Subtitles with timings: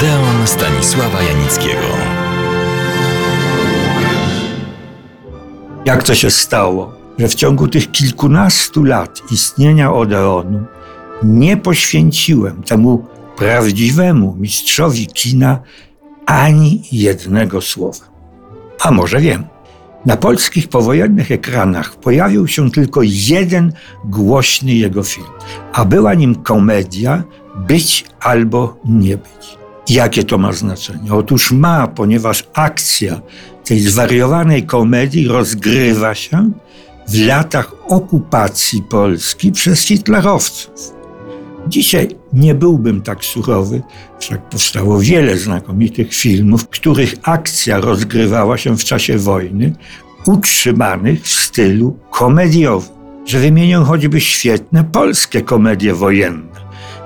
[0.00, 1.86] Odeon Stanisława Janickiego.
[5.84, 10.64] Jak to się stało, że w ciągu tych kilkunastu lat istnienia Odeonu
[11.22, 13.04] nie poświęciłem temu
[13.36, 15.60] prawdziwemu mistrzowi kina
[16.26, 18.04] ani jednego słowa?
[18.80, 19.44] A może wiem.
[20.06, 23.72] Na polskich powojennych ekranach pojawił się tylko jeden
[24.04, 25.26] głośny jego film,
[25.72, 27.22] a była nim komedia
[27.56, 29.59] Być albo nie być.
[29.90, 31.14] Jakie to ma znaczenie?
[31.14, 33.20] Otóż ma, ponieważ akcja
[33.64, 36.50] tej zwariowanej komedii rozgrywa się
[37.08, 40.94] w latach okupacji Polski przez hitlerowców.
[41.68, 43.82] Dzisiaj nie byłbym tak surowy,
[44.18, 49.72] wszak powstało wiele znakomitych filmów, których akcja rozgrywała się w czasie wojny,
[50.26, 53.00] utrzymanych w stylu komediowym.
[53.26, 56.49] Że wymienię choćby świetne polskie komedie wojenne,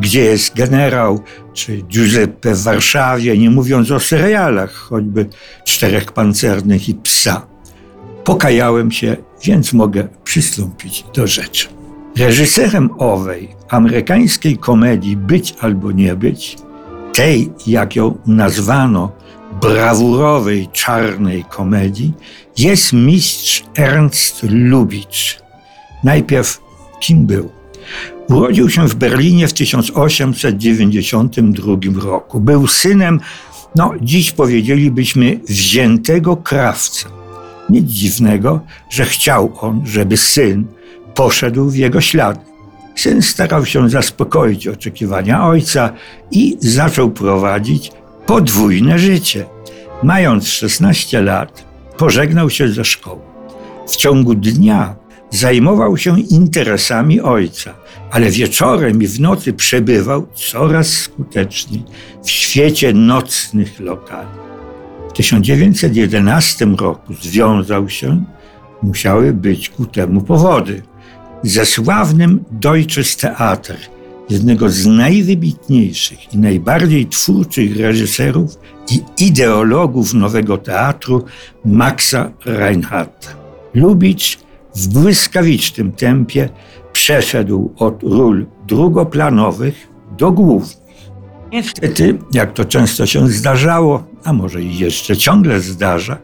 [0.00, 5.26] gdzie jest generał czy Giuseppe w Warszawie, nie mówiąc o serialach, choćby
[5.64, 7.46] Czterech Pancernych i Psa.
[8.24, 11.68] Pokajałem się, więc mogę przystąpić do rzeczy.
[12.16, 16.56] Reżyserem owej amerykańskiej komedii Być albo nie być,
[17.14, 19.12] tej, jak ją nazwano,
[19.60, 22.14] brawurowej czarnej komedii,
[22.58, 25.40] jest mistrz Ernst Lubitsch.
[26.04, 26.60] Najpierw
[27.00, 27.50] kim był?
[28.28, 32.40] Urodził się w Berlinie w 1892 roku.
[32.40, 33.20] Był synem,
[33.74, 37.08] no dziś powiedzielibyśmy, wziętego krawca.
[37.70, 38.60] Nic dziwnego,
[38.90, 40.66] że chciał on, żeby syn
[41.14, 42.40] poszedł w jego ślady.
[42.96, 45.92] Syn starał się zaspokoić oczekiwania ojca
[46.30, 47.92] i zaczął prowadzić
[48.26, 49.44] podwójne życie.
[50.02, 51.64] Mając 16 lat,
[51.98, 53.20] pożegnał się ze szkoły.
[53.88, 54.96] W ciągu dnia
[55.30, 57.74] zajmował się interesami ojca,
[58.10, 61.82] ale wieczorem i w nocy przebywał coraz skuteczniej
[62.24, 64.28] w świecie nocnych lokali.
[65.10, 68.24] W 1911 roku związał się,
[68.82, 70.82] musiały być ku temu powody
[71.42, 73.76] ze sławnym Deutsches Theater,
[74.30, 78.58] jednego z najwybitniejszych i najbardziej twórczych reżyserów
[78.90, 81.24] i ideologów nowego teatru
[81.64, 83.28] Maxa Reinhardta.
[83.74, 84.45] Lubicz
[84.76, 86.48] w błyskawicznym tempie
[86.92, 89.88] przeszedł od ról drugoplanowych
[90.18, 90.86] do głównych.
[91.52, 96.18] Niestety, jak to często się zdarzało, a może i jeszcze ciągle zdarza,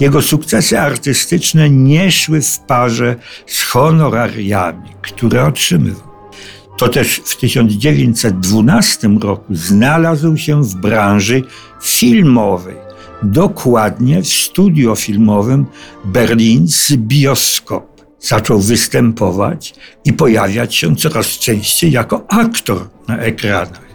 [0.00, 3.16] jego sukcesy artystyczne nie szły w parze
[3.46, 6.08] z honorariami, które otrzymywał.
[6.78, 11.42] To też w 1912 roku znalazł się w branży
[11.82, 12.76] filmowej,
[13.22, 15.66] dokładnie w studio filmowym
[16.04, 17.97] Berlins Bioskop.
[18.20, 19.74] Zaczął występować
[20.04, 23.88] i pojawiać się coraz częściej jako aktor na ekranach.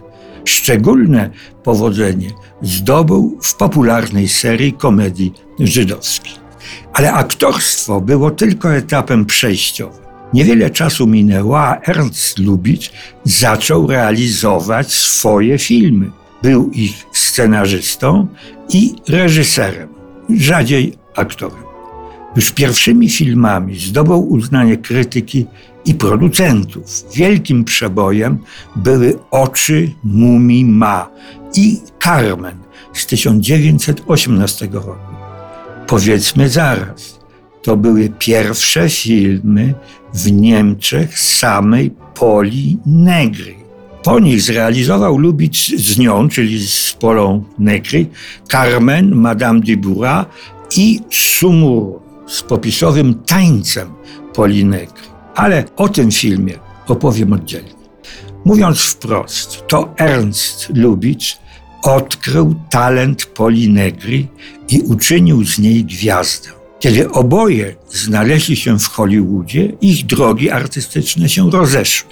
[0.44, 1.30] Szczególne
[1.62, 2.30] powodzenie
[2.62, 6.40] zdobył w popularnej serii komedii żydowskich.
[6.92, 10.04] Ale aktorstwo było tylko etapem przejściowym.
[10.34, 12.90] Niewiele czasu minęło, a Ernst Lubitsch
[13.24, 16.10] zaczął realizować swoje filmy.
[16.42, 18.26] Był ich scenarzystą
[18.68, 19.88] i reżyserem,
[20.30, 21.63] rzadziej aktorem.
[22.36, 25.46] Już pierwszymi filmami zdobył uznanie krytyki
[25.84, 26.84] i producentów.
[27.14, 28.38] Wielkim przebojem
[28.76, 31.10] były Oczy Mumi Ma
[31.56, 32.58] i Carmen
[32.92, 35.14] z 1918 roku.
[35.86, 37.20] Powiedzmy zaraz,
[37.62, 39.74] to były pierwsze filmy
[40.14, 43.54] w Niemczech samej Poli Negri.
[44.02, 48.06] Po nich zrealizował Lubicz z nią, czyli z Polą Negri,
[48.50, 49.76] Carmen, Madame de
[50.76, 53.92] i Sumur z popisowym tańcem
[54.34, 55.08] Poli Negri.
[55.34, 56.58] Ale o tym filmie
[56.88, 57.74] opowiem oddzielnie.
[58.44, 61.38] Mówiąc wprost, to Ernst Lubicz
[61.82, 64.28] odkrył talent Poli Negri
[64.68, 66.48] i uczynił z niej gwiazdę.
[66.78, 72.10] Kiedy oboje znaleźli się w Hollywoodzie, ich drogi artystyczne się rozeszły.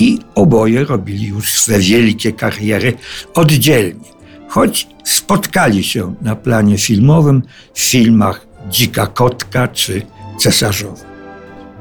[0.00, 2.92] I oboje robili już swe wielkie kariery
[3.34, 4.10] oddzielnie,
[4.48, 7.42] choć spotkali się na planie filmowym
[7.74, 10.02] w filmach Dzika Kotka czy
[10.38, 11.06] Cesarzowa.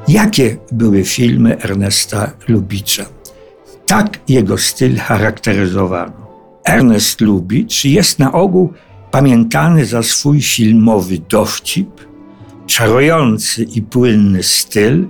[0.08, 3.06] Jakie były filmy Ernesta Lubicza?
[3.86, 6.26] Tak jego styl charakteryzowano.
[6.66, 8.74] Ernest Lubicz jest na ogół
[9.12, 11.90] pamiętany za swój filmowy dowcip,
[12.68, 15.08] czarujący i płynny styl,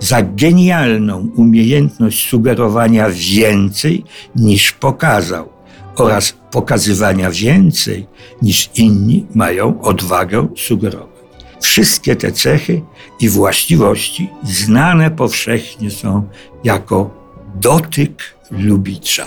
[0.00, 4.04] za genialną umiejętność sugerowania więcej
[4.36, 5.48] niż pokazał
[5.96, 8.06] oraz pokazywania więcej
[8.42, 11.09] niż inni mają odwagę sugerować.
[11.60, 12.82] Wszystkie te cechy
[13.20, 16.28] i właściwości znane powszechnie są
[16.64, 17.10] jako
[17.54, 19.26] dotyk Lubicza.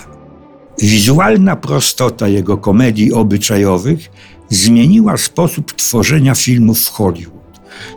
[0.82, 4.12] Wizualna prostota jego komedii obyczajowych
[4.50, 7.44] zmieniła sposób tworzenia filmów w Hollywood.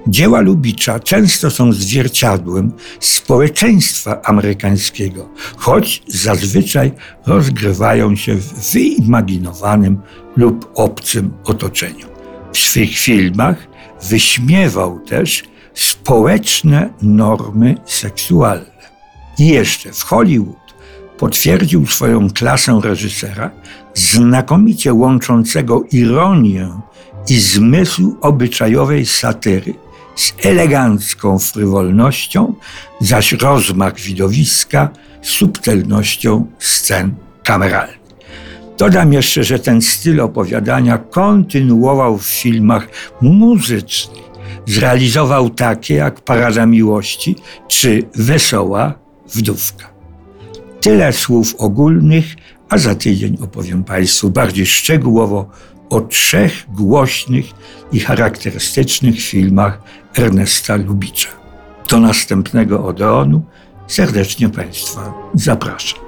[0.06, 6.92] Dzieła Lubicza często są zwierciadłem społeczeństwa amerykańskiego, choć zazwyczaj
[7.26, 9.98] rozgrywają się w wyimaginowanym
[10.36, 12.15] lub obcym otoczeniu.
[12.56, 13.56] W swych filmach
[14.08, 15.44] wyśmiewał też
[15.74, 18.90] społeczne normy seksualne.
[19.38, 20.74] I jeszcze w Hollywood
[21.18, 23.50] potwierdził swoją klasę reżysera,
[23.94, 26.80] znakomicie łączącego ironię
[27.28, 29.74] i zmysł obyczajowej satyry
[30.16, 32.54] z elegancką frywolnością,
[33.00, 34.88] zaś rozmach widowiska
[35.22, 38.05] z subtelnością scen kameralnych.
[38.78, 42.88] Dodam jeszcze, że ten styl opowiadania kontynuował w filmach
[43.20, 44.26] muzycznych.
[44.66, 47.36] Zrealizował takie jak Parada Miłości
[47.68, 48.94] czy Wesoła
[49.34, 49.88] Wdówka.
[50.80, 52.24] Tyle słów ogólnych,
[52.68, 55.48] a za tydzień opowiem Państwu bardziej szczegółowo
[55.90, 57.46] o trzech głośnych
[57.92, 59.82] i charakterystycznych filmach
[60.18, 61.28] Ernesta Lubicza.
[61.88, 63.42] Do następnego Odeonu
[63.86, 66.05] serdecznie Państwa zapraszam.